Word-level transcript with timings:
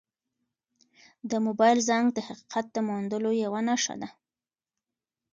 د 1.29 1.31
موبایل 1.45 1.77
زنګ 1.89 2.05
د 2.13 2.17
حقیقت 2.27 2.65
د 2.71 2.77
موندلو 2.87 3.31
یوه 3.43 3.59
نښه 3.67 3.79
شوه. 3.85 4.07